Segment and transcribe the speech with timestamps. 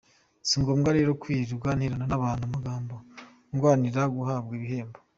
[0.47, 2.95] Si ngombwa rero kwirirwa nterana n’abantu amagambo
[3.53, 4.97] ndwanira guhabwa ibihembo.